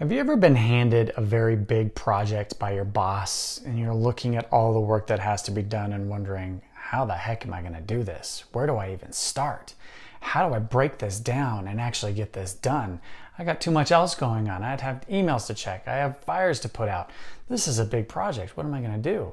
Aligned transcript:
Have 0.00 0.10
you 0.10 0.18
ever 0.18 0.34
been 0.34 0.56
handed 0.56 1.12
a 1.18 1.20
very 1.20 1.56
big 1.56 1.94
project 1.94 2.58
by 2.58 2.72
your 2.72 2.86
boss 2.86 3.60
and 3.66 3.78
you're 3.78 3.92
looking 3.92 4.34
at 4.34 4.50
all 4.50 4.72
the 4.72 4.80
work 4.80 5.08
that 5.08 5.18
has 5.18 5.42
to 5.42 5.50
be 5.50 5.60
done 5.60 5.92
and 5.92 6.08
wondering, 6.08 6.62
how 6.72 7.04
the 7.04 7.12
heck 7.12 7.44
am 7.44 7.52
I 7.52 7.60
going 7.60 7.74
to 7.74 7.82
do 7.82 8.02
this? 8.02 8.44
Where 8.52 8.66
do 8.66 8.76
I 8.76 8.94
even 8.94 9.12
start? 9.12 9.74
How 10.22 10.48
do 10.48 10.54
I 10.54 10.58
break 10.58 10.96
this 10.96 11.20
down 11.20 11.68
and 11.68 11.78
actually 11.78 12.14
get 12.14 12.32
this 12.32 12.54
done? 12.54 12.98
I 13.38 13.44
got 13.44 13.60
too 13.60 13.70
much 13.70 13.92
else 13.92 14.14
going 14.14 14.48
on. 14.48 14.64
I'd 14.64 14.80
have 14.80 15.06
emails 15.10 15.46
to 15.48 15.54
check. 15.54 15.86
I 15.86 15.96
have 15.96 16.20
fires 16.20 16.60
to 16.60 16.70
put 16.70 16.88
out. 16.88 17.10
This 17.50 17.68
is 17.68 17.78
a 17.78 17.84
big 17.84 18.08
project. 18.08 18.56
What 18.56 18.64
am 18.64 18.72
I 18.72 18.80
going 18.80 18.94
to 18.94 18.98
do? 18.98 19.30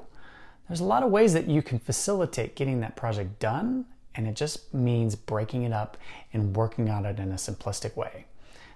There's 0.68 0.80
a 0.80 0.84
lot 0.84 1.02
of 1.02 1.10
ways 1.10 1.32
that 1.32 1.48
you 1.48 1.62
can 1.62 1.78
facilitate 1.78 2.56
getting 2.56 2.80
that 2.80 2.94
project 2.94 3.38
done, 3.38 3.86
and 4.14 4.28
it 4.28 4.36
just 4.36 4.74
means 4.74 5.14
breaking 5.14 5.62
it 5.62 5.72
up 5.72 5.96
and 6.34 6.54
working 6.54 6.90
on 6.90 7.06
it 7.06 7.18
in 7.18 7.32
a 7.32 7.36
simplistic 7.36 7.96
way. 7.96 8.26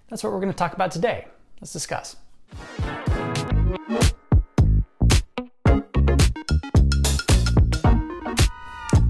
That's 0.09 0.25
what 0.25 0.33
we're 0.33 0.41
going 0.41 0.53
to 0.53 0.57
talk 0.57 0.73
about 0.73 0.91
today. 0.91 1.27
Let's 1.63 1.73
discuss. 1.73 2.17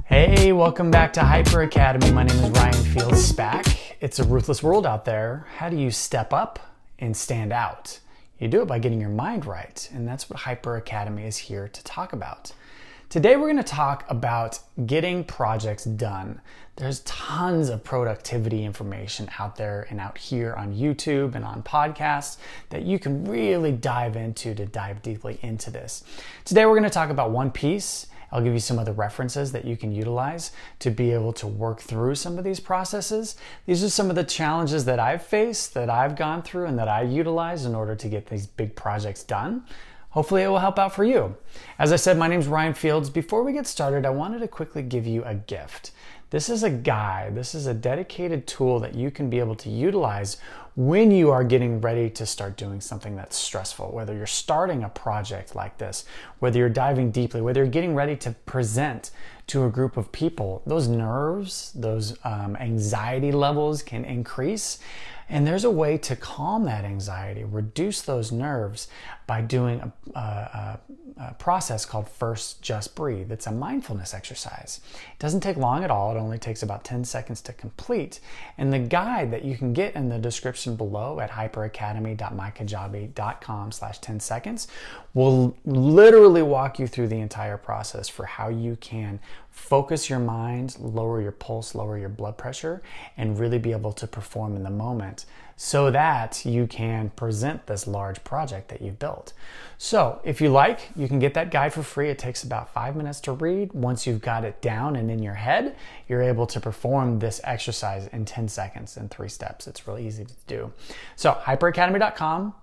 Hey, 0.04 0.52
welcome 0.52 0.90
back 0.90 1.14
to 1.14 1.22
Hyper 1.22 1.62
Academy. 1.62 2.12
My 2.12 2.24
name 2.24 2.36
is 2.44 2.50
Ryan 2.50 2.74
Fields 2.74 3.32
Spack. 3.32 3.74
It's 4.02 4.18
a 4.18 4.24
ruthless 4.24 4.62
world 4.62 4.86
out 4.86 5.06
there. 5.06 5.46
How 5.56 5.70
do 5.70 5.78
you 5.78 5.90
step 5.90 6.34
up 6.34 6.76
and 6.98 7.16
stand 7.16 7.54
out? 7.54 7.98
You 8.38 8.48
do 8.48 8.60
it 8.60 8.68
by 8.68 8.80
getting 8.80 9.00
your 9.00 9.08
mind 9.08 9.46
right, 9.46 9.88
and 9.94 10.06
that's 10.06 10.28
what 10.28 10.40
Hyper 10.40 10.76
Academy 10.76 11.24
is 11.24 11.38
here 11.38 11.68
to 11.68 11.84
talk 11.84 12.12
about. 12.12 12.52
Today, 13.12 13.36
we're 13.36 13.52
going 13.52 13.58
to 13.58 13.62
talk 13.62 14.06
about 14.08 14.58
getting 14.86 15.22
projects 15.22 15.84
done. 15.84 16.40
There's 16.76 17.00
tons 17.00 17.68
of 17.68 17.84
productivity 17.84 18.64
information 18.64 19.28
out 19.38 19.54
there 19.54 19.86
and 19.90 20.00
out 20.00 20.16
here 20.16 20.54
on 20.54 20.72
YouTube 20.74 21.34
and 21.34 21.44
on 21.44 21.62
podcasts 21.62 22.38
that 22.70 22.84
you 22.84 22.98
can 22.98 23.26
really 23.26 23.70
dive 23.70 24.16
into 24.16 24.54
to 24.54 24.64
dive 24.64 25.02
deeply 25.02 25.38
into 25.42 25.70
this. 25.70 26.04
Today, 26.46 26.64
we're 26.64 26.72
going 26.72 26.84
to 26.84 26.88
talk 26.88 27.10
about 27.10 27.32
one 27.32 27.50
piece. 27.50 28.06
I'll 28.30 28.40
give 28.40 28.54
you 28.54 28.60
some 28.60 28.78
other 28.78 28.92
references 28.94 29.52
that 29.52 29.66
you 29.66 29.76
can 29.76 29.92
utilize 29.92 30.50
to 30.78 30.90
be 30.90 31.12
able 31.12 31.34
to 31.34 31.46
work 31.46 31.82
through 31.82 32.14
some 32.14 32.38
of 32.38 32.44
these 32.44 32.60
processes. 32.60 33.36
These 33.66 33.84
are 33.84 33.90
some 33.90 34.08
of 34.08 34.16
the 34.16 34.24
challenges 34.24 34.86
that 34.86 34.98
I've 34.98 35.22
faced, 35.22 35.74
that 35.74 35.90
I've 35.90 36.16
gone 36.16 36.40
through, 36.40 36.64
and 36.64 36.78
that 36.78 36.88
I 36.88 37.02
utilize 37.02 37.66
in 37.66 37.74
order 37.74 37.94
to 37.94 38.08
get 38.08 38.28
these 38.28 38.46
big 38.46 38.74
projects 38.74 39.22
done. 39.22 39.66
Hopefully, 40.12 40.42
it 40.42 40.48
will 40.48 40.58
help 40.58 40.78
out 40.78 40.94
for 40.94 41.04
you. 41.04 41.36
As 41.78 41.90
I 41.90 41.96
said, 41.96 42.18
my 42.18 42.28
name 42.28 42.40
is 42.40 42.46
Ryan 42.46 42.74
Fields. 42.74 43.08
Before 43.08 43.42
we 43.42 43.54
get 43.54 43.66
started, 43.66 44.04
I 44.04 44.10
wanted 44.10 44.40
to 44.40 44.48
quickly 44.48 44.82
give 44.82 45.06
you 45.06 45.24
a 45.24 45.34
gift. 45.34 45.90
This 46.28 46.48
is 46.48 46.62
a 46.62 46.70
guide, 46.70 47.34
this 47.34 47.54
is 47.54 47.66
a 47.66 47.74
dedicated 47.74 48.46
tool 48.46 48.78
that 48.80 48.94
you 48.94 49.10
can 49.10 49.28
be 49.28 49.38
able 49.38 49.54
to 49.56 49.70
utilize 49.70 50.38
when 50.74 51.10
you 51.10 51.30
are 51.30 51.44
getting 51.44 51.80
ready 51.80 52.08
to 52.08 52.24
start 52.24 52.56
doing 52.56 52.80
something 52.80 53.16
that's 53.16 53.36
stressful, 53.36 53.90
whether 53.92 54.14
you're 54.14 54.26
starting 54.26 54.84
a 54.84 54.88
project 54.88 55.54
like 55.54 55.76
this, 55.76 56.06
whether 56.38 56.58
you're 56.58 56.70
diving 56.70 57.10
deeply, 57.10 57.42
whether 57.42 57.62
you're 57.62 57.70
getting 57.70 57.94
ready 57.94 58.16
to 58.16 58.30
present 58.46 59.10
to 59.46 59.64
a 59.64 59.70
group 59.70 59.98
of 59.98 60.10
people. 60.12 60.62
Those 60.66 60.88
nerves, 60.88 61.72
those 61.74 62.16
um, 62.24 62.56
anxiety 62.56 63.32
levels 63.32 63.82
can 63.82 64.04
increase. 64.06 64.78
And 65.28 65.46
there's 65.46 65.64
a 65.64 65.70
way 65.70 65.98
to 65.98 66.16
calm 66.16 66.64
that 66.64 66.84
anxiety, 66.84 67.44
reduce 67.44 68.02
those 68.02 68.32
nerves 68.32 68.88
by 69.26 69.40
doing 69.40 69.80
a, 69.80 69.92
a, 70.18 70.80
a, 71.18 71.34
process 71.34 71.86
called 71.86 72.08
First 72.08 72.62
Just 72.62 72.94
Breathe. 72.94 73.30
It's 73.30 73.46
a 73.46 73.52
mindfulness 73.52 74.12
exercise. 74.12 74.80
It 75.12 75.18
doesn't 75.18 75.40
take 75.40 75.56
long 75.56 75.84
at 75.84 75.90
all, 75.90 76.14
it 76.14 76.18
only 76.18 76.38
takes 76.38 76.62
about 76.62 76.84
10 76.84 77.04
seconds 77.04 77.40
to 77.42 77.52
complete. 77.52 78.20
And 78.58 78.72
the 78.72 78.78
guide 78.78 79.30
that 79.30 79.44
you 79.44 79.56
can 79.56 79.72
get 79.72 79.94
in 79.94 80.08
the 80.08 80.18
description 80.18 80.76
below 80.76 81.20
at 81.20 81.30
hyperacademy.mykajabi.com 81.30 83.72
slash 83.72 83.98
10 83.98 84.20
seconds 84.20 84.68
will 85.14 85.56
literally 85.64 86.42
walk 86.42 86.78
you 86.78 86.86
through 86.86 87.08
the 87.08 87.20
entire 87.20 87.56
process 87.56 88.08
for 88.08 88.24
how 88.24 88.48
you 88.48 88.76
can 88.76 89.20
focus 89.52 90.10
your 90.10 90.18
mind, 90.18 90.76
lower 90.80 91.20
your 91.20 91.30
pulse, 91.30 91.74
lower 91.74 91.98
your 91.98 92.08
blood 92.08 92.36
pressure, 92.36 92.82
and 93.16 93.38
really 93.38 93.58
be 93.58 93.70
able 93.70 93.92
to 93.92 94.06
perform 94.06 94.56
in 94.56 94.62
the 94.62 94.70
moment 94.70 95.26
so 95.56 95.90
that 95.90 96.44
you 96.44 96.66
can 96.66 97.10
present 97.10 97.66
this 97.66 97.86
large 97.86 98.24
project 98.24 98.68
that 98.68 98.80
you've 98.80 98.98
built. 98.98 99.34
So, 99.78 100.20
if 100.24 100.40
you 100.40 100.48
like, 100.48 100.90
you 100.96 101.06
can 101.06 101.18
get 101.18 101.34
that 101.34 101.50
guide 101.50 101.72
for 101.72 101.82
free. 101.82 102.08
It 102.08 102.18
takes 102.18 102.42
about 102.42 102.72
five 102.72 102.96
minutes 102.96 103.20
to 103.20 103.32
read. 103.32 103.72
Once 103.72 104.06
you've 104.06 104.22
got 104.22 104.44
it 104.44 104.60
down 104.62 104.96
and 104.96 105.10
in 105.10 105.22
your 105.22 105.34
head, 105.34 105.76
you're 106.08 106.22
able 106.22 106.46
to 106.46 106.58
perform 106.58 107.18
this 107.18 107.40
exercise 107.44 108.06
in 108.08 108.24
10 108.24 108.48
seconds 108.48 108.96
in 108.96 109.08
three 109.08 109.28
steps. 109.28 109.66
It's 109.66 109.86
really 109.86 110.06
easy 110.06 110.24
to 110.24 110.34
do. 110.46 110.72
So, 111.14 111.38
hyperacademy.com 111.44 112.54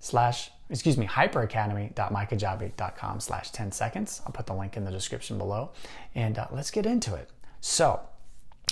slash 0.00 0.50
excuse 0.70 0.98
me, 0.98 1.06
hyperacademy.mykajabi.com 1.06 3.20
slash 3.20 3.50
10 3.50 3.72
seconds. 3.72 4.20
I'll 4.26 4.32
put 4.32 4.46
the 4.46 4.54
link 4.54 4.76
in 4.76 4.84
the 4.84 4.90
description 4.90 5.38
below 5.38 5.70
and 6.14 6.38
uh, 6.38 6.46
let's 6.50 6.70
get 6.70 6.86
into 6.86 7.14
it. 7.14 7.30
So, 7.60 8.00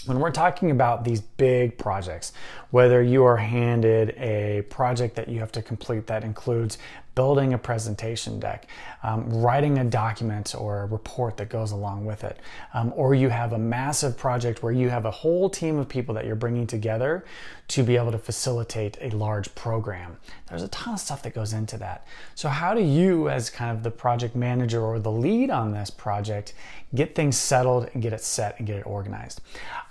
when 0.05 0.21
we're 0.21 0.31
talking 0.31 0.71
about 0.71 1.05
these 1.05 1.21
big 1.21 1.79
projects, 1.79 2.33
whether 2.71 3.03
you 3.03 3.25
are 3.25 3.39
handed 3.39 4.11
a 4.11 4.63
project 4.69 5.17
that 5.17 5.29
you 5.29 5.41
have 5.41 5.51
to 5.53 5.63
complete 5.63 6.07
that 6.07 6.23
includes 6.23 6.79
building 7.17 7.55
a 7.55 7.59
presentation 7.59 8.39
deck, 8.39 8.69
um, 9.03 9.29
writing 9.29 9.79
a 9.79 9.85
document 9.85 10.55
or 10.57 10.83
a 10.83 10.87
report 10.87 11.39
that 11.39 11.49
goes 11.49 11.73
along 11.73 12.05
with 12.05 12.23
it, 12.23 12.39
um, 12.75 12.93
or 12.95 13.15
you 13.15 13.31
have 13.31 13.55
a 13.55 13.59
massive 13.59 14.17
project 14.17 14.63
where 14.63 14.71
you 14.71 14.91
have 14.91 15.07
a 15.07 15.11
whole 15.11 15.51
team 15.51 15.79
of 15.79 15.89
people 15.89 16.15
that 16.15 16.27
you're 16.27 16.37
bringing 16.37 16.67
together 16.67 17.25
to 17.69 17.83
be 17.83 17.97
able 17.97 18.13
to 18.13 18.19
facilitate 18.19 18.99
a 19.01 19.09
large 19.11 19.53
program. 19.55 20.19
There's 20.49 20.63
a 20.63 20.69
ton 20.69 20.95
of 20.95 21.01
stuff 21.01 21.23
that 21.23 21.35
goes 21.35 21.53
into 21.55 21.79
that. 21.79 22.07
So, 22.35 22.49
how 22.49 22.75
do 22.75 22.83
you, 22.83 23.29
as 23.31 23.51
kind 23.51 23.77
of 23.77 23.83
the 23.83 23.91
project 23.91 24.37
manager 24.37 24.83
or 24.83 24.99
the 24.99 25.11
lead 25.11 25.51
on 25.51 25.73
this 25.73 25.91
project, 25.91 26.53
get 26.95 27.15
things 27.15 27.37
settled 27.37 27.89
and 27.95 28.03
get 28.03 28.13
it 28.13 28.21
set 28.23 28.59
and 28.59 28.67
get 28.67 28.77
it 28.77 28.87
organized? 28.87 29.41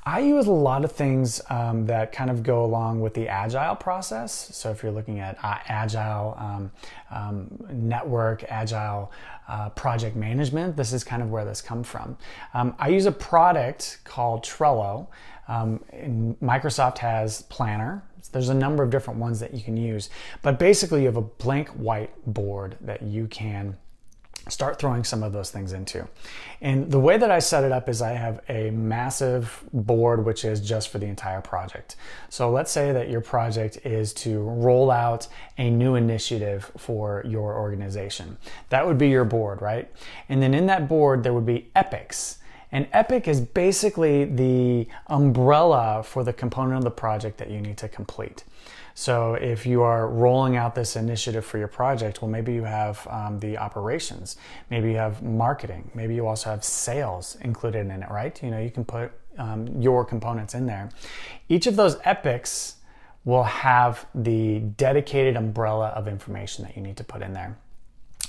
I 0.08 0.20
use 0.20 0.46
a 0.46 0.52
lot 0.52 0.86
of 0.86 0.92
things 0.92 1.42
um, 1.50 1.88
that 1.88 2.12
kind 2.12 2.30
of 2.30 2.44
go 2.44 2.64
along 2.64 3.02
with 3.02 3.16
the 3.16 3.28
agile 3.28 3.76
process. 3.76 4.32
So, 4.56 4.70
if 4.70 4.84
you're 4.84 4.92
looking 4.92 5.20
at 5.20 5.44
uh, 5.44 5.58
agile, 5.68 6.36
um, 6.38 6.72
um, 7.10 7.48
network, 7.72 8.44
agile 8.44 9.12
uh, 9.48 9.70
project 9.70 10.16
management. 10.16 10.76
This 10.76 10.94
is 10.94 11.04
kind 11.04 11.22
of 11.22 11.32
where 11.32 11.46
this 11.46 11.62
comes 11.62 11.88
from. 11.88 12.18
Um, 12.54 12.76
I 12.78 12.90
use 12.90 13.06
a 13.06 13.12
product 13.12 14.00
called 14.04 14.44
Trello. 14.44 15.08
Um, 15.48 15.84
Microsoft 16.42 17.00
has 17.00 17.44
Planner. 17.44 18.04
There's 18.32 18.50
a 18.50 18.56
number 18.56 18.84
of 18.84 18.90
different 18.90 19.20
ones 19.20 19.40
that 19.40 19.54
you 19.54 19.64
can 19.64 19.78
use, 19.78 20.10
but 20.42 20.58
basically 20.60 21.02
you 21.02 21.06
have 21.06 21.18
a 21.18 21.22
blank 21.22 21.70
white 21.70 22.12
board 22.26 22.76
that 22.82 23.04
you 23.04 23.28
can 23.28 23.78
start 24.48 24.78
throwing 24.80 25.04
some 25.04 25.24
of 25.24 25.34
those 25.34 25.50
things 25.50 25.74
into. 25.74 26.08
And 26.62 26.92
the 26.92 27.00
way 27.00 27.18
that 27.18 27.32
I 27.32 27.40
set 27.40 27.64
it 27.64 27.72
up 27.72 27.90
is 27.90 28.02
I 28.02 28.12
have 28.12 28.42
a 28.48 28.70
massive 28.72 29.64
board 29.74 30.26
which 30.26 30.46
is 30.46 30.60
just 30.62 30.90
for 30.90 31.00
the 31.00 31.08
entire 31.08 31.42
project. 31.42 31.96
So 32.30 32.52
let's 32.52 32.72
say 32.72 32.92
that 32.92 33.10
your 33.10 33.22
project 33.22 33.78
is 33.84 34.14
to 34.14 34.40
roll 34.40 34.92
out 34.92 35.28
a 35.58 35.70
new 35.70 35.96
initiative 35.96 36.72
for 36.78 37.24
your 37.26 37.58
organization. 37.58 38.38
That 38.70 38.86
would 38.86 38.98
be 38.98 39.10
your 39.10 39.26
board, 39.26 39.62
right? 39.62 39.92
And 40.30 40.42
then 40.42 40.54
in 40.54 40.68
that 40.68 40.88
board 40.88 41.24
there 41.24 41.34
would 41.34 41.46
be 41.46 41.70
epics. 41.76 42.40
And 42.72 42.88
epic 42.92 43.28
is 43.28 43.40
basically 43.40 44.26
the 44.26 44.88
umbrella 45.08 46.04
for 46.04 46.24
the 46.24 46.34
component 46.34 46.80
of 46.80 46.84
the 46.84 46.92
project 46.92 47.38
that 47.38 47.50
you 47.50 47.62
need 47.62 47.78
to 47.78 47.88
complete. 47.88 48.44
So 48.98 49.34
if 49.34 49.66
you 49.66 49.82
are 49.82 50.08
rolling 50.08 50.56
out 50.56 50.74
this 50.74 50.96
initiative 50.96 51.46
for 51.46 51.58
your 51.58 51.68
project, 51.68 52.22
well, 52.22 52.32
maybe 52.32 52.54
you 52.54 52.64
have 52.64 53.06
um, 53.12 53.40
the 53.42 53.58
operations, 53.58 54.38
maybe 54.70 54.92
you 54.92 54.96
have 54.96 55.22
marketing, 55.22 55.92
maybe 55.94 56.16
you 56.16 56.26
also 56.26 56.50
have 56.50 56.64
sales 56.64 57.38
included 57.42 57.88
in 57.88 58.04
it, 58.04 58.10
right? 58.10 58.42
You 58.42 58.52
know, 58.52 58.60
you 58.60 58.72
can 58.72 58.86
put 58.86 59.12
um, 59.38 59.68
your 59.82 60.06
components 60.06 60.54
in 60.54 60.66
there. 60.66 60.90
Each 61.50 61.68
of 61.68 61.76
those 61.76 61.98
epics 62.06 62.76
will 63.26 63.44
have 63.44 64.06
the 64.16 64.60
dedicated 64.60 65.36
umbrella 65.36 65.88
of 65.90 66.08
information 66.08 66.64
that 66.64 66.78
you 66.78 66.82
need 66.82 66.96
to 66.96 67.04
put 67.04 67.22
in 67.22 67.34
there. 67.34 67.58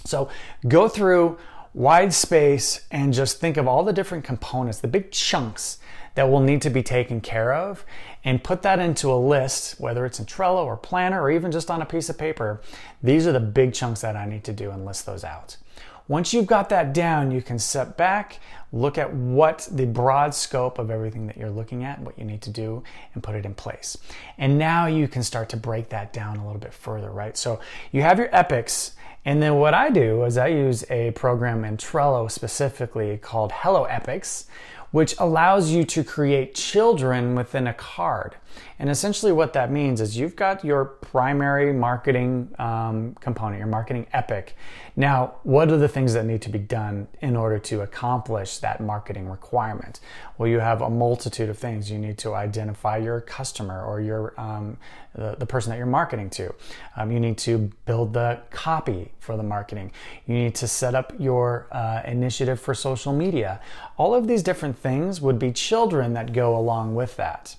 So 0.05 0.29
go 0.67 0.89
through 0.89 1.39
wide 1.77 2.11
space 2.15 2.87
and 2.91 3.13
just 3.13 3.39
think 3.39 3.59
of 3.59 3.69
all 3.69 3.85
the 3.85 3.93
different 3.93 4.25
components, 4.25 4.79
the 4.79 4.89
big 4.89 5.11
chunks 5.11 5.77
that 6.15 6.31
will 6.31 6.41
need 6.41 6.63
to 6.63 6.71
be 6.71 6.83
taken 6.83 7.21
care 7.21 7.53
of 7.53 7.85
and 8.25 8.43
put 8.43 8.63
that 8.63 8.79
into 8.79 9.13
a 9.13 9.15
list, 9.15 9.79
whether 9.79 10.07
it's 10.07 10.19
in 10.19 10.25
Trello 10.25 10.65
or 10.65 10.79
Planner 10.79 11.21
or 11.21 11.31
even 11.31 11.53
just 11.53 11.71
on 11.71 11.83
a 11.83 11.85
piece 11.85 12.09
of 12.09 12.17
paper. 12.17 12.63
These 13.03 13.27
are 13.27 13.33
the 13.33 13.41
big 13.41 13.75
chunks 13.75 14.01
that 14.01 14.17
I 14.17 14.25
need 14.25 14.43
to 14.45 14.55
do 14.55 14.71
and 14.71 14.87
list 14.87 15.05
those 15.05 15.23
out. 15.23 15.59
Once 16.09 16.33
you've 16.33 16.47
got 16.47 16.71
that 16.71 16.95
down, 16.95 17.31
you 17.31 17.43
can 17.43 17.59
step 17.59 17.99
back, 17.99 18.39
look 18.73 18.97
at 18.97 19.13
what 19.13 19.69
the 19.71 19.85
broad 19.85 20.35
scope 20.35 20.79
of 20.79 20.91
everything 20.91 21.27
that 21.27 21.37
you're 21.37 21.51
looking 21.51 21.85
at, 21.85 22.01
what 22.01 22.19
you 22.19 22.25
need 22.25 22.41
to 22.41 22.51
do, 22.51 22.83
and 23.13 23.23
put 23.23 23.35
it 23.35 23.45
in 23.45 23.53
place. 23.53 23.99
And 24.39 24.57
now 24.57 24.87
you 24.87 25.09
can 25.09 25.23
start 25.23 25.51
to 25.51 25.59
break 25.59 25.91
that 25.91 26.15
down 26.15 26.39
a 26.39 26.47
little 26.47 26.61
bit 26.61 26.73
further, 26.73 27.11
right? 27.11 27.37
So 27.37 27.61
you 27.93 28.01
have 28.01 28.19
your 28.19 28.35
epics, 28.35 28.93
and 29.27 29.43
then 29.43 29.57
what 29.57 29.75
I 29.75 29.91
do 29.91 30.23
is 30.23 30.39
I 30.39 30.47
use 30.47 30.85
a 30.89 31.11
program 31.11 31.65
in 31.65 31.77
Trello 31.77 32.31
specifically 32.31 33.19
called 33.19 33.51
Hello 33.51 33.83
Epics, 33.85 34.47
which 34.93 35.17
allows 35.19 35.73
you 35.73 35.83
to 35.83 36.05
create 36.05 36.55
children 36.55 37.35
within 37.35 37.67
a 37.67 37.75
card. 37.75 38.37
And 38.79 38.91
essentially, 38.91 39.33
what 39.33 39.53
that 39.55 39.71
means 39.71 40.01
is 40.01 40.17
you've 40.17 40.37
got 40.37 40.65
your 40.65 40.85
primary 40.85 41.73
marketing 41.73 42.55
um, 42.59 43.15
component, 43.21 43.59
your 43.59 43.69
marketing 43.69 44.07
epic. 44.13 44.57
Now, 44.97 45.37
what 45.43 45.71
are 45.71 45.77
the 45.77 45.89
things 45.89 46.15
that 46.15 46.25
need 46.25 46.43
to 46.43 46.49
be 46.49 46.59
done 46.59 47.09
in 47.21 47.37
order 47.37 47.59
to 47.59 47.83
accomplish 47.83 48.59
that 48.59 48.81
marketing 48.81 49.29
requirement? 49.29 50.01
Well, 50.39 50.49
you 50.49 50.61
have 50.61 50.83
a 50.83 50.91
multitude 50.91 51.49
of 51.49 51.59
things. 51.59 51.91
You 51.91 51.99
need 51.99 52.19
to 52.19 52.35
identify 52.35 52.99
your 52.99 53.21
customer 53.21 53.85
or 53.85 54.01
your 54.01 54.39
um, 54.39 54.79
the, 55.15 55.35
the, 55.39 55.47
person 55.47 55.71
that 55.71 55.79
you're 55.79 55.87
marketing 55.87 56.31
to. 56.31 56.55
Um, 56.97 57.11
you 57.11 57.19
need 57.19 57.39
to 57.39 57.71
build 57.87 58.13
the 58.13 58.41
copy 58.51 59.13
for 59.19 59.37
the 59.37 59.43
marketing. 59.43 59.93
You 60.27 60.35
need 60.35 60.55
to 60.57 60.69
set 60.69 60.95
up 60.95 61.13
your 61.19 61.67
uh, 61.73 62.03
initiative 62.05 62.61
for 62.61 62.75
social 62.75 63.13
media. 63.13 63.61
All 63.97 64.15
of 64.15 64.27
these 64.27 64.43
different 64.43 64.79
things 64.79 65.21
would 65.21 65.39
be 65.39 65.53
children 65.53 66.13
that 66.15 66.33
go 66.33 66.57
along 66.57 66.95
with 66.95 67.17
that. 67.17 67.57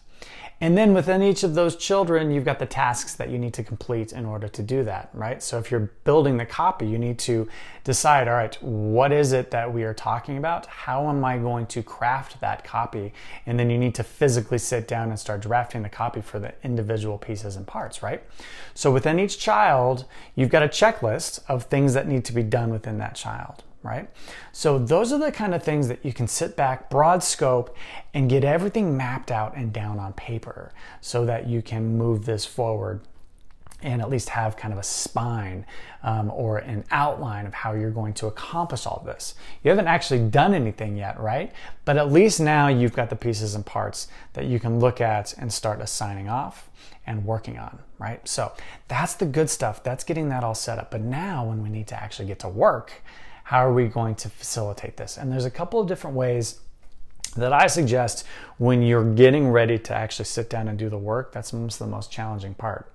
And 0.59 0.75
then 0.75 0.93
within 0.93 1.21
each 1.21 1.43
of 1.43 1.53
those 1.53 1.75
children, 1.75 2.31
you've 2.31 2.45
got 2.45 2.57
the 2.57 2.65
tasks 2.65 3.13
that 3.15 3.29
you 3.29 3.37
need 3.37 3.53
to 3.53 3.63
complete 3.63 4.11
in 4.11 4.25
order 4.25 4.47
to 4.47 4.63
do 4.63 4.83
that, 4.85 5.09
right? 5.13 5.41
So 5.43 5.59
if 5.59 5.69
you're 5.69 5.91
building 6.03 6.37
the 6.37 6.47
copy, 6.47 6.87
you 6.87 6.97
need 6.97 7.19
to 7.19 7.47
decide, 7.83 8.27
all 8.27 8.33
right, 8.33 8.55
what 8.63 9.11
is 9.11 9.33
it 9.33 9.51
that 9.51 9.71
we 9.71 9.83
are 9.83 9.93
talking 9.93 10.37
about? 10.37 10.65
How 10.65 11.09
am 11.09 11.23
I 11.23 11.37
going 11.37 11.67
to 11.67 11.83
craft 11.83 12.41
that 12.41 12.63
copy? 12.63 13.13
And 13.45 13.59
then 13.59 13.69
you 13.69 13.77
need 13.77 13.93
to 13.95 14.03
physically 14.03 14.57
sit 14.57 14.87
down 14.87 15.09
and 15.09 15.19
start 15.19 15.41
drafting 15.41 15.83
the 15.83 15.89
copy 15.89 16.21
for 16.21 16.39
the 16.39 16.53
individual 16.63 17.19
pieces 17.19 17.55
and 17.55 17.67
parts, 17.67 18.01
right? 18.01 18.23
So 18.73 18.91
within 18.91 19.19
each 19.19 19.37
child, 19.37 20.05
you've 20.35 20.49
got 20.49 20.63
a 20.63 20.67
checklist 20.67 21.39
of 21.47 21.65
things 21.65 21.93
that 21.93 22.07
need 22.07 22.25
to 22.25 22.33
be 22.33 22.43
done 22.43 22.71
within 22.71 22.97
that 22.97 23.13
child 23.13 23.63
right? 23.87 24.09
So 24.51 24.77
those 24.77 25.13
are 25.13 25.19
the 25.19 25.31
kind 25.31 25.55
of 25.55 25.63
things 25.63 25.87
that 25.87 26.03
you 26.03 26.13
can 26.13 26.27
sit 26.27 26.55
back, 26.55 26.89
broad 26.89 27.23
scope, 27.23 27.75
and 28.13 28.29
get 28.29 28.43
everything 28.43 28.97
mapped 28.97 29.31
out 29.31 29.55
and 29.55 29.71
down 29.71 29.99
on 29.99 30.13
paper 30.13 30.71
so 31.01 31.25
that 31.25 31.47
you 31.47 31.61
can 31.61 31.97
move 31.97 32.25
this 32.25 32.45
forward 32.45 33.01
and 33.81 34.01
at 34.01 34.09
least 34.09 34.29
have 34.29 34.57
kind 34.57 34.73
of 34.73 34.79
a 34.79 34.83
spine 34.83 35.65
um, 36.03 36.31
or 36.31 36.57
an 36.57 36.83
outline 36.89 37.45
of 37.45 37.53
how 37.53 37.73
you're 37.73 37.91
going 37.91 38.13
to 38.13 38.25
accomplish 38.25 38.87
all 38.87 39.03
this. 39.05 39.35
You 39.63 39.69
haven't 39.69 39.87
actually 39.87 40.27
done 40.29 40.53
anything 40.55 40.97
yet, 40.97 41.19
right? 41.19 41.51
But 41.85 41.97
at 41.97 42.11
least 42.11 42.39
now 42.39 42.69
you've 42.69 42.93
got 42.93 43.09
the 43.09 43.15
pieces 43.15 43.53
and 43.53 43.65
parts 43.65 44.07
that 44.33 44.45
you 44.45 44.59
can 44.59 44.79
look 44.79 44.99
at 44.99 45.33
and 45.37 45.53
start 45.53 45.79
assigning 45.79 46.27
off 46.27 46.69
and 47.05 47.23
working 47.23 47.59
on, 47.59 47.79
right? 47.99 48.27
So 48.27 48.51
that's 48.87 49.13
the 49.13 49.25
good 49.25 49.49
stuff. 49.49 49.83
That's 49.83 50.03
getting 50.03 50.29
that 50.29 50.43
all 50.43 50.55
set 50.55 50.79
up. 50.79 50.89
But 50.89 51.01
now 51.01 51.45
when 51.45 51.61
we 51.61 51.69
need 51.69 51.87
to 51.87 52.01
actually 52.01 52.27
get 52.27 52.39
to 52.39 52.49
work, 52.49 53.03
how 53.47 53.65
are 53.65 53.71
we 53.71 53.85
going 53.87 54.13
to 54.13 54.27
facilitate 54.27 54.97
this? 54.97 55.15
And 55.15 55.31
there's 55.31 55.45
a 55.45 55.49
couple 55.49 55.79
of 55.79 55.87
different 55.87 56.17
ways 56.17 56.59
that 57.37 57.53
I 57.53 57.67
suggest 57.67 58.25
when 58.57 58.81
you're 58.81 59.13
getting 59.13 59.47
ready 59.47 59.79
to 59.79 59.93
actually 59.93 60.25
sit 60.25 60.49
down 60.49 60.67
and 60.67 60.77
do 60.77 60.89
the 60.89 60.97
work. 60.97 61.31
That's 61.31 61.51
the 61.51 61.87
most 61.87 62.11
challenging 62.11 62.55
part. 62.55 62.91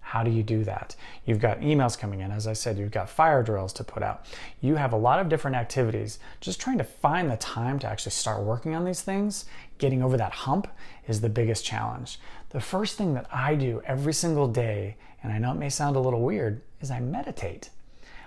How 0.00 0.22
do 0.22 0.30
you 0.30 0.42
do 0.42 0.64
that? 0.64 0.96
You've 1.26 1.38
got 1.38 1.60
emails 1.60 1.98
coming 1.98 2.20
in. 2.20 2.30
As 2.30 2.46
I 2.46 2.54
said, 2.54 2.78
you've 2.78 2.92
got 2.92 3.10
fire 3.10 3.42
drills 3.42 3.74
to 3.74 3.84
put 3.84 4.02
out. 4.02 4.24
You 4.62 4.76
have 4.76 4.94
a 4.94 4.96
lot 4.96 5.20
of 5.20 5.28
different 5.28 5.58
activities. 5.58 6.18
Just 6.40 6.62
trying 6.62 6.78
to 6.78 6.84
find 6.84 7.30
the 7.30 7.36
time 7.36 7.78
to 7.80 7.86
actually 7.86 8.12
start 8.12 8.42
working 8.42 8.74
on 8.74 8.86
these 8.86 9.02
things, 9.02 9.44
getting 9.76 10.02
over 10.02 10.16
that 10.16 10.32
hump 10.32 10.66
is 11.06 11.20
the 11.20 11.28
biggest 11.28 11.62
challenge. 11.62 12.18
The 12.50 12.60
first 12.60 12.96
thing 12.96 13.12
that 13.12 13.26
I 13.30 13.54
do 13.54 13.82
every 13.84 14.14
single 14.14 14.48
day, 14.48 14.96
and 15.22 15.30
I 15.30 15.36
know 15.36 15.52
it 15.52 15.58
may 15.58 15.68
sound 15.68 15.96
a 15.96 16.00
little 16.00 16.22
weird, 16.22 16.62
is 16.80 16.90
I 16.90 17.00
meditate. 17.00 17.68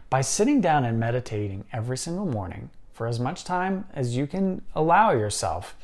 By 0.10 0.22
sitting 0.22 0.62
down 0.62 0.86
and 0.86 1.00
meditating 1.00 1.66
every 1.74 1.98
single 1.98 2.26
morning 2.26 2.70
for 2.94 3.08
as 3.08 3.20
much 3.20 3.44
time 3.44 3.86
as 3.94 4.16
you 4.16 4.26
can 4.26 4.62
allow 4.74 5.12
yourself, 5.12 5.76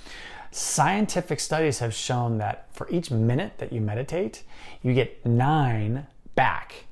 scientific 0.50 1.42
studies 1.42 1.80
have 1.80 1.94
shown 1.94 2.38
that 2.38 2.68
for 2.72 2.90
each 2.90 3.12
minute 3.12 3.58
that 3.58 3.74
you 3.74 3.82
meditate, 3.82 4.44
you 4.82 4.94
get 4.94 5.26
nine 5.26 6.08
back 6.36 6.86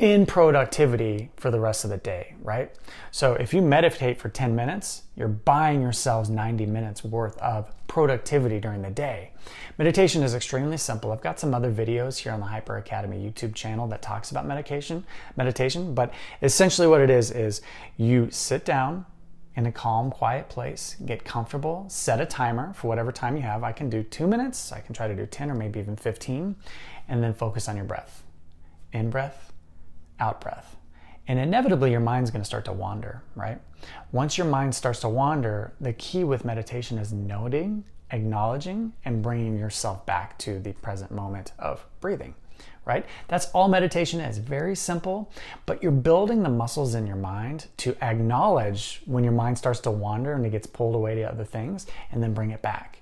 in 0.00 0.24
productivity 0.24 1.30
for 1.36 1.50
the 1.50 1.60
rest 1.60 1.84
of 1.84 1.90
the 1.90 1.98
day, 1.98 2.34
right? 2.42 2.72
So 3.10 3.34
if 3.34 3.52
you 3.52 3.60
meditate 3.60 4.18
for 4.18 4.30
10 4.30 4.56
minutes, 4.56 5.02
you're 5.14 5.28
buying 5.28 5.82
yourselves 5.82 6.30
90 6.30 6.64
minutes 6.64 7.04
worth 7.04 7.36
of 7.36 7.70
productivity 7.86 8.60
during 8.60 8.80
the 8.80 8.88
day. 8.88 9.32
Meditation 9.76 10.22
is 10.22 10.34
extremely 10.34 10.78
simple. 10.78 11.12
I've 11.12 11.20
got 11.20 11.38
some 11.38 11.52
other 11.52 11.70
videos 11.70 12.16
here 12.16 12.32
on 12.32 12.40
the 12.40 12.46
Hyper 12.46 12.78
Academy 12.78 13.18
YouTube 13.18 13.54
channel 13.54 13.86
that 13.88 14.00
talks 14.00 14.30
about 14.30 14.46
medication, 14.46 15.04
meditation, 15.36 15.94
but 15.94 16.14
essentially 16.40 16.88
what 16.88 17.02
it 17.02 17.10
is 17.10 17.30
is 17.30 17.60
you 17.98 18.30
sit 18.30 18.64
down 18.64 19.04
in 19.54 19.66
a 19.66 19.72
calm, 19.72 20.10
quiet 20.10 20.48
place, 20.48 20.96
get 21.04 21.24
comfortable, 21.24 21.84
set 21.90 22.22
a 22.22 22.26
timer 22.26 22.72
for 22.72 22.88
whatever 22.88 23.12
time 23.12 23.36
you 23.36 23.42
have. 23.42 23.62
I 23.62 23.72
can 23.72 23.90
do 23.90 24.02
2 24.02 24.26
minutes, 24.26 24.72
I 24.72 24.80
can 24.80 24.94
try 24.94 25.08
to 25.08 25.14
do 25.14 25.26
10 25.26 25.50
or 25.50 25.54
maybe 25.54 25.78
even 25.78 25.96
15, 25.96 26.56
and 27.06 27.22
then 27.22 27.34
focus 27.34 27.68
on 27.68 27.76
your 27.76 27.84
breath. 27.84 28.22
In 28.94 29.10
breath, 29.10 29.52
out 30.20 30.40
breath. 30.40 30.76
And 31.26 31.38
inevitably, 31.38 31.90
your 31.90 32.00
mind's 32.00 32.30
going 32.30 32.42
to 32.42 32.46
start 32.46 32.64
to 32.64 32.72
wander, 32.72 33.22
right? 33.36 33.60
Once 34.12 34.36
your 34.36 34.46
mind 34.46 34.74
starts 34.74 35.00
to 35.00 35.08
wander, 35.08 35.72
the 35.80 35.92
key 35.92 36.24
with 36.24 36.44
meditation 36.44 36.98
is 36.98 37.12
noting, 37.12 37.84
acknowledging, 38.10 38.92
and 39.04 39.22
bringing 39.22 39.56
yourself 39.56 40.04
back 40.06 40.36
to 40.38 40.58
the 40.58 40.72
present 40.72 41.10
moment 41.12 41.52
of 41.58 41.86
breathing, 42.00 42.34
right? 42.84 43.06
That's 43.28 43.46
all 43.50 43.68
meditation 43.68 44.20
is. 44.20 44.38
Very 44.38 44.74
simple, 44.74 45.30
but 45.66 45.82
you're 45.82 45.92
building 45.92 46.42
the 46.42 46.48
muscles 46.48 46.94
in 46.94 47.06
your 47.06 47.16
mind 47.16 47.66
to 47.78 47.96
acknowledge 48.02 49.02
when 49.06 49.22
your 49.22 49.32
mind 49.32 49.56
starts 49.56 49.80
to 49.80 49.90
wander 49.90 50.32
and 50.32 50.44
it 50.44 50.50
gets 50.50 50.66
pulled 50.66 50.96
away 50.96 51.14
to 51.14 51.22
other 51.22 51.44
things 51.44 51.86
and 52.10 52.22
then 52.22 52.34
bring 52.34 52.50
it 52.50 52.62
back. 52.62 53.00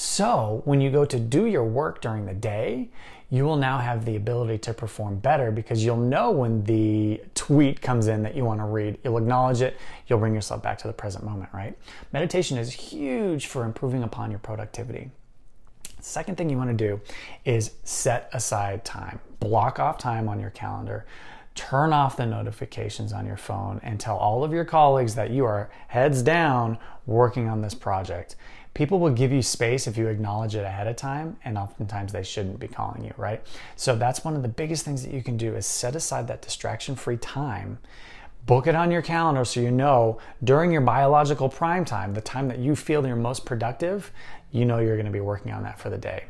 So 0.00 0.62
when 0.64 0.80
you 0.80 0.92
go 0.92 1.04
to 1.04 1.18
do 1.18 1.46
your 1.46 1.64
work 1.64 2.00
during 2.00 2.24
the 2.24 2.32
day, 2.32 2.88
you 3.30 3.44
will 3.44 3.56
now 3.56 3.78
have 3.78 4.04
the 4.04 4.14
ability 4.14 4.58
to 4.58 4.72
perform 4.72 5.18
better 5.18 5.50
because 5.50 5.84
you'll 5.84 5.96
know 5.96 6.30
when 6.30 6.62
the 6.62 7.20
tweet 7.34 7.82
comes 7.82 8.06
in 8.06 8.22
that 8.22 8.36
you 8.36 8.44
want 8.44 8.60
to 8.60 8.64
read. 8.64 8.98
You'll 9.02 9.18
acknowledge 9.18 9.60
it, 9.60 9.76
you'll 10.06 10.20
bring 10.20 10.34
yourself 10.34 10.62
back 10.62 10.78
to 10.78 10.86
the 10.86 10.92
present 10.92 11.24
moment, 11.24 11.50
right? 11.52 11.76
Meditation 12.12 12.58
is 12.58 12.72
huge 12.72 13.46
for 13.46 13.64
improving 13.64 14.04
upon 14.04 14.30
your 14.30 14.38
productivity. 14.38 15.10
Second 15.98 16.38
thing 16.38 16.48
you 16.48 16.56
want 16.56 16.70
to 16.70 16.76
do 16.76 17.00
is 17.44 17.72
set 17.82 18.30
aside 18.32 18.84
time. 18.84 19.18
Block 19.40 19.80
off 19.80 19.98
time 19.98 20.28
on 20.28 20.38
your 20.38 20.50
calendar. 20.50 21.06
Turn 21.56 21.92
off 21.92 22.16
the 22.16 22.24
notifications 22.24 23.12
on 23.12 23.26
your 23.26 23.36
phone 23.36 23.80
and 23.82 23.98
tell 23.98 24.16
all 24.16 24.44
of 24.44 24.52
your 24.52 24.64
colleagues 24.64 25.16
that 25.16 25.30
you 25.30 25.44
are 25.44 25.70
heads 25.88 26.22
down 26.22 26.78
working 27.04 27.48
on 27.48 27.62
this 27.62 27.74
project 27.74 28.36
people 28.78 29.00
will 29.00 29.10
give 29.10 29.32
you 29.32 29.42
space 29.42 29.88
if 29.88 29.98
you 29.98 30.06
acknowledge 30.06 30.54
it 30.54 30.64
ahead 30.64 30.86
of 30.86 30.94
time 30.94 31.36
and 31.44 31.58
oftentimes 31.58 32.12
they 32.12 32.22
shouldn't 32.22 32.60
be 32.60 32.68
calling 32.68 33.04
you 33.04 33.12
right? 33.16 33.44
So 33.74 33.96
that's 33.96 34.24
one 34.24 34.36
of 34.36 34.42
the 34.42 34.48
biggest 34.48 34.84
things 34.84 35.02
that 35.02 35.12
you 35.12 35.20
can 35.20 35.36
do 35.36 35.56
is 35.56 35.66
set 35.66 35.96
aside 35.96 36.28
that 36.28 36.42
distraction 36.42 36.94
free 36.94 37.16
time 37.16 37.78
book 38.46 38.68
it 38.68 38.76
on 38.76 38.90
your 38.90 39.02
calendar 39.02 39.44
so 39.44 39.60
you 39.60 39.70
know 39.70 40.18
during 40.44 40.70
your 40.70 40.80
biological 40.80 41.48
prime 41.48 41.84
time 41.84 42.14
the 42.14 42.20
time 42.20 42.46
that 42.48 42.58
you 42.58 42.74
feel 42.76 43.04
you're 43.04 43.16
most 43.16 43.44
productive 43.44 44.12
you 44.52 44.64
know 44.64 44.78
you're 44.78 44.96
going 44.96 45.06
to 45.06 45.12
be 45.12 45.20
working 45.20 45.52
on 45.52 45.64
that 45.64 45.78
for 45.78 45.90
the 45.90 45.98
day. 45.98 46.24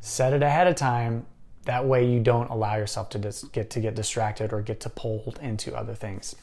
Set 0.00 0.32
it 0.32 0.42
ahead 0.42 0.66
of 0.66 0.76
time. 0.76 1.26
That 1.64 1.84
way 1.84 2.10
you 2.10 2.20
don't 2.20 2.48
allow 2.48 2.76
yourself 2.76 3.10
to 3.10 3.18
get 3.52 3.70
to 3.70 3.80
get 3.80 3.94
distracted 3.94 4.52
or 4.52 4.62
get 4.62 4.80
to 4.80 4.88
pulled 4.88 5.38
into 5.42 5.76
other 5.76 5.94
things. 5.94 6.34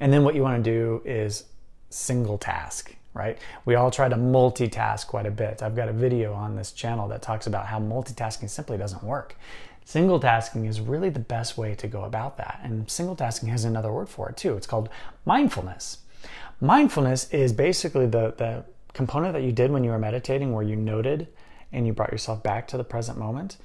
And 0.00 0.12
then 0.12 0.24
what 0.24 0.34
you 0.34 0.42
want 0.42 0.62
to 0.62 0.70
do 0.70 1.02
is 1.04 1.44
single 1.88 2.36
task 2.36 2.96
right? 3.14 3.38
We 3.64 3.74
all 3.74 3.90
try 3.90 4.08
to 4.08 4.16
multitask 4.16 5.06
quite 5.06 5.26
a 5.26 5.30
bit. 5.30 5.62
I've 5.62 5.76
got 5.76 5.88
a 5.88 5.92
video 5.92 6.32
on 6.32 6.56
this 6.56 6.72
channel 6.72 7.08
that 7.08 7.22
talks 7.22 7.46
about 7.46 7.66
how 7.66 7.80
multitasking 7.80 8.48
simply 8.48 8.78
doesn't 8.78 9.02
work. 9.02 9.36
Single 9.84 10.20
tasking 10.20 10.66
is 10.66 10.80
really 10.80 11.10
the 11.10 11.18
best 11.18 11.58
way 11.58 11.74
to 11.74 11.88
go 11.88 12.04
about 12.04 12.36
that. 12.36 12.60
And 12.62 12.88
single 12.88 13.16
tasking 13.16 13.48
has 13.48 13.64
another 13.64 13.92
word 13.92 14.08
for 14.08 14.28
it 14.28 14.36
too. 14.36 14.56
It's 14.56 14.66
called 14.66 14.88
mindfulness. 15.24 15.98
Mindfulness 16.60 17.28
is 17.32 17.52
basically 17.52 18.06
the, 18.06 18.34
the 18.36 18.64
component 18.92 19.32
that 19.32 19.42
you 19.42 19.52
did 19.52 19.70
when 19.70 19.82
you 19.82 19.90
were 19.90 19.98
meditating 19.98 20.52
where 20.52 20.62
you 20.62 20.76
noted 20.76 21.28
and 21.72 21.86
you 21.86 21.92
brought 21.92 22.12
yourself 22.12 22.42
back 22.42 22.68
to 22.68 22.76
the 22.76 22.84
present 22.84 23.18
moment. 23.18 23.56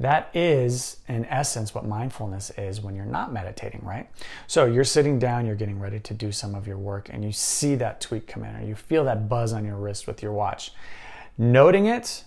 That 0.00 0.30
is, 0.34 0.98
in 1.06 1.24
essence, 1.26 1.74
what 1.74 1.86
mindfulness 1.86 2.50
is 2.58 2.80
when 2.80 2.96
you're 2.96 3.04
not 3.04 3.32
meditating, 3.32 3.82
right? 3.84 4.08
So 4.46 4.66
you're 4.66 4.82
sitting 4.84 5.18
down, 5.18 5.46
you're 5.46 5.54
getting 5.54 5.78
ready 5.78 6.00
to 6.00 6.14
do 6.14 6.32
some 6.32 6.54
of 6.54 6.66
your 6.66 6.78
work, 6.78 7.08
and 7.12 7.24
you 7.24 7.30
see 7.30 7.76
that 7.76 8.00
tweet 8.00 8.26
come 8.26 8.44
in, 8.44 8.56
or 8.56 8.64
you 8.64 8.74
feel 8.74 9.04
that 9.04 9.28
buzz 9.28 9.52
on 9.52 9.64
your 9.64 9.76
wrist 9.76 10.06
with 10.06 10.22
your 10.22 10.32
watch. 10.32 10.72
Noting 11.38 11.86
it, 11.86 12.24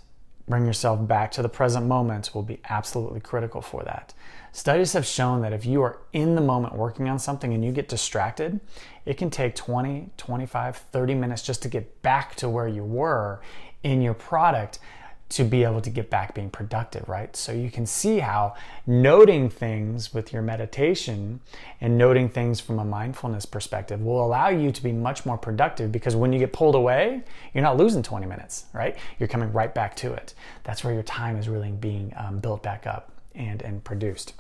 bring 0.48 0.66
yourself 0.66 1.06
back 1.06 1.30
to 1.32 1.42
the 1.42 1.50
present 1.50 1.86
moment 1.86 2.34
will 2.34 2.44
be 2.44 2.60
absolutely 2.70 3.20
critical 3.20 3.62
for 3.62 3.84
that. 3.84 4.14
Studies 4.54 4.94
have 4.94 5.06
shown 5.06 5.42
that 5.42 5.52
if 5.54 5.66
you 5.66 5.82
are 5.82 6.00
in 6.14 6.36
the 6.36 6.42
moment 6.42 6.74
working 6.74 7.10
on 7.10 7.20
something 7.20 7.54
and 7.54 7.64
you 7.64 7.72
get 7.72 7.90
distracted, 7.90 8.60
it 9.06 9.18
can 9.18 9.30
take 9.30 9.56
20, 9.56 10.10
25, 10.16 10.78
30 10.78 11.16
minutes 11.16 11.42
just 11.44 11.62
to 11.64 11.68
get 11.68 12.02
back 12.02 12.36
to 12.36 12.48
where 12.48 12.68
you 12.68 12.84
were 12.84 13.42
in 13.84 14.02
your 14.02 14.14
product 14.14 14.80
to 15.30 15.44
be 15.44 15.64
able 15.64 15.82
to 15.82 15.90
get 15.90 16.10
back 16.10 16.34
being 16.34 16.50
productive, 16.50 17.08
right? 17.10 17.36
So 17.36 17.52
you 17.52 17.70
can 17.70 17.86
see 17.86 18.20
how 18.20 18.56
noting 18.86 19.50
things 19.50 20.14
with 20.14 20.32
your 20.32 20.42
meditation 20.42 21.42
and 21.82 21.98
noting 21.98 22.30
things 22.30 22.62
from 22.62 22.80
a 22.80 22.86
mindfulness 22.86 23.46
perspective 23.46 24.02
will 24.02 24.26
allow 24.26 24.48
you 24.48 24.72
to 24.72 24.84
be 24.84 24.94
much 24.94 25.26
more 25.26 25.38
productive 25.38 25.92
because 25.92 26.16
when 26.16 26.32
you 26.32 26.40
get 26.40 26.54
pulled 26.54 26.76
away, 26.76 27.24
you're 27.54 27.64
not 27.64 27.76
losing 27.76 28.02
20 28.02 28.26
minutes, 28.26 28.66
right? 28.74 28.96
You're 29.20 29.28
coming 29.28 29.52
right 29.52 29.74
back 29.74 29.96
to 29.98 30.14
it. 30.14 30.34
That's 30.64 30.84
where 30.84 30.94
your 30.94 31.04
time 31.04 31.36
is 31.36 31.50
really 31.50 31.72
being 31.72 32.14
um, 32.16 32.40
built 32.40 32.64
back 32.64 32.88
up 32.88 33.12
and, 33.36 33.62
and 33.62 33.84
produced. 33.84 34.34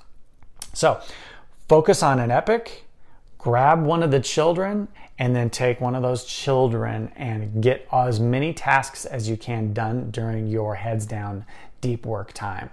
So 0.74 1.01
focus 1.67 2.01
on 2.01 2.20
an 2.20 2.32
epic, 2.32 2.86
grab 3.38 3.84
one 3.84 4.03
of 4.03 4.12
the 4.12 4.22
children 4.22 4.88
and 5.20 5.36
then 5.36 5.50
take 5.50 5.82
one 5.82 5.96
of 5.96 6.04
those 6.04 6.26
children 6.26 7.12
and 7.16 7.62
get 7.62 7.88
as 7.92 8.20
many 8.20 8.54
tasks 8.54 9.06
as 9.06 9.28
you 9.28 9.38
can 9.38 9.74
done 9.74 10.12
during 10.12 10.48
your 10.48 10.76
heads 10.76 11.06
down 11.06 11.46
deep 11.82 12.06
work 12.06 12.34
time. 12.34 12.70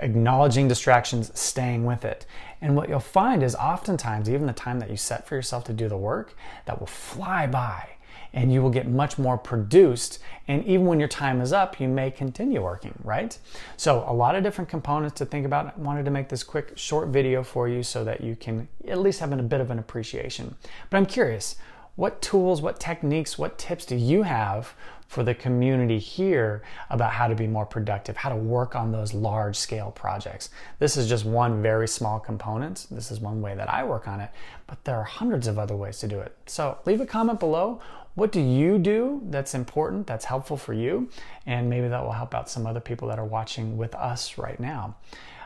Acknowledging 0.00 0.68
distractions, 0.68 1.30
staying 1.38 1.84
with 1.84 2.04
it. 2.04 2.26
And 2.60 2.76
what 2.76 2.88
you'll 2.88 3.00
find 3.00 3.42
is 3.42 3.54
oftentimes, 3.54 4.28
even 4.28 4.46
the 4.46 4.52
time 4.52 4.80
that 4.80 4.90
you 4.90 4.96
set 4.96 5.26
for 5.26 5.34
yourself 5.34 5.64
to 5.64 5.72
do 5.72 5.88
the 5.88 5.96
work, 5.96 6.36
that 6.66 6.80
will 6.80 6.86
fly 6.86 7.46
by 7.46 7.93
and 8.34 8.52
you 8.52 8.60
will 8.60 8.70
get 8.70 8.86
much 8.86 9.16
more 9.16 9.38
produced. 9.38 10.18
And 10.48 10.64
even 10.66 10.86
when 10.86 10.98
your 10.98 11.08
time 11.08 11.40
is 11.40 11.52
up, 11.52 11.80
you 11.80 11.88
may 11.88 12.10
continue 12.10 12.62
working, 12.62 12.94
right? 13.02 13.38
So, 13.76 14.04
a 14.06 14.12
lot 14.12 14.34
of 14.34 14.42
different 14.42 14.68
components 14.68 15.14
to 15.18 15.24
think 15.24 15.46
about. 15.46 15.66
I 15.66 15.80
wanted 15.80 16.04
to 16.04 16.10
make 16.10 16.28
this 16.28 16.42
quick, 16.42 16.76
short 16.76 17.08
video 17.08 17.42
for 17.42 17.68
you 17.68 17.82
so 17.82 18.04
that 18.04 18.20
you 18.20 18.36
can 18.36 18.68
at 18.86 18.98
least 18.98 19.20
have 19.20 19.32
a 19.32 19.36
bit 19.36 19.60
of 19.60 19.70
an 19.70 19.78
appreciation. 19.78 20.56
But 20.90 20.98
I'm 20.98 21.06
curious 21.06 21.56
what 21.96 22.20
tools, 22.20 22.60
what 22.60 22.80
techniques, 22.80 23.38
what 23.38 23.56
tips 23.56 23.86
do 23.86 23.96
you 23.96 24.24
have 24.24 24.74
for 25.14 25.22
the 25.22 25.34
community 25.34 26.00
here 26.00 26.60
about 26.90 27.12
how 27.12 27.28
to 27.28 27.36
be 27.36 27.46
more 27.46 27.64
productive, 27.64 28.16
how 28.16 28.28
to 28.28 28.34
work 28.34 28.74
on 28.74 28.90
those 28.90 29.14
large 29.14 29.54
scale 29.56 29.92
projects. 29.92 30.50
This 30.80 30.96
is 30.96 31.08
just 31.08 31.24
one 31.24 31.62
very 31.62 31.86
small 31.86 32.18
component. 32.18 32.88
This 32.90 33.12
is 33.12 33.20
one 33.20 33.40
way 33.40 33.54
that 33.54 33.72
I 33.72 33.84
work 33.84 34.08
on 34.08 34.18
it, 34.18 34.30
but 34.66 34.82
there 34.82 34.96
are 34.96 35.04
hundreds 35.04 35.46
of 35.46 35.56
other 35.56 35.76
ways 35.76 36.00
to 36.00 36.08
do 36.08 36.18
it. 36.18 36.36
So 36.46 36.78
leave 36.84 37.00
a 37.00 37.06
comment 37.06 37.38
below. 37.38 37.80
What 38.16 38.32
do 38.32 38.40
you 38.40 38.76
do 38.76 39.22
that's 39.30 39.54
important, 39.54 40.08
that's 40.08 40.24
helpful 40.24 40.56
for 40.56 40.72
you? 40.72 41.08
And 41.46 41.70
maybe 41.70 41.86
that 41.86 42.02
will 42.02 42.12
help 42.12 42.34
out 42.34 42.50
some 42.50 42.66
other 42.66 42.80
people 42.80 43.06
that 43.06 43.18
are 43.20 43.24
watching 43.24 43.76
with 43.76 43.94
us 43.94 44.36
right 44.36 44.58
now. 44.58 44.96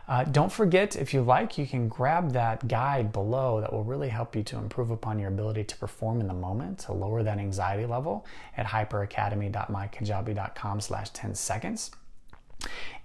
Uh, 0.08 0.24
don't 0.24 0.50
forget, 0.50 0.96
if 0.96 1.12
you 1.12 1.20
like, 1.20 1.58
you 1.58 1.66
can 1.66 1.86
grab 1.86 2.32
that 2.32 2.66
guide 2.66 3.12
below 3.12 3.60
that 3.60 3.70
will 3.70 3.84
really 3.84 4.08
help 4.08 4.34
you 4.34 4.42
to 4.42 4.56
improve 4.56 4.90
upon 4.90 5.18
your 5.18 5.28
ability 5.28 5.64
to 5.64 5.76
perform 5.76 6.22
in 6.22 6.26
the 6.26 6.34
moment, 6.34 6.78
to 6.78 6.94
lower 6.94 7.22
that 7.22 7.38
anxiety 7.38 7.84
level 7.84 8.24
at 8.56 8.64
hyperacademy.mykajabi.com 8.66 10.80
slash 10.80 11.10
10 11.10 11.34
seconds. 11.34 11.90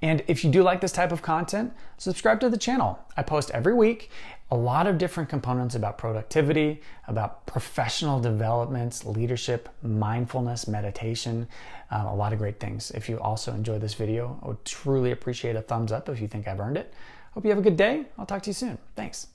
And 0.01 0.24
if 0.27 0.43
you 0.43 0.51
do 0.51 0.63
like 0.63 0.81
this 0.81 0.91
type 0.91 1.12
of 1.12 1.22
content, 1.22 1.74
subscribe 1.98 2.39
to 2.41 2.50
the 2.50 2.57
channel. 2.57 3.00
I 3.15 3.24
post 3.24 3.51
every 3.51 3.74
week 3.74 4.10
a 4.51 4.55
lot 4.55 4.86
of 4.86 4.98
different 4.98 5.29
components 5.29 5.75
about 5.75 5.98
productivity, 5.98 6.81
about 7.07 7.45
professional 7.45 8.19
developments, 8.19 9.05
leadership, 9.05 9.69
mindfulness, 9.81 10.67
meditation, 10.67 11.48
um, 11.89 12.05
a 12.07 12.15
lot 12.15 12.33
of 12.33 12.39
great 12.39 12.60
things. 12.60 12.91
If 12.91 13.10
you 13.10 13.19
also 13.19 13.53
enjoy 13.53 13.79
this 13.79 13.93
video, 13.93 14.39
I 14.43 14.50
would 14.50 14.63
truly 14.65 15.12
appreciate 15.12 15.55
a 15.55 15.62
thumbs 15.62 15.91
up 15.91 16.10
if 16.10 16.22
you 16.22 16.27
think 16.27 16.48
I've 16.48 16.60
earned 16.60 16.77
it. 16.77 16.93
Hope 17.33 17.45
you 17.45 17.50
have 17.50 17.60
a 17.60 17.63
good 17.63 17.77
day. 17.77 18.05
I'll 18.17 18.27
talk 18.27 18.43
to 18.43 18.50
you 18.50 18.53
soon. 18.53 18.77
Thanks. 18.95 19.27